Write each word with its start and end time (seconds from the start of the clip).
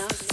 enough. 0.00 0.29